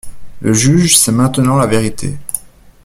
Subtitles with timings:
[0.41, 2.17] Le juge sait maintenant la vérité.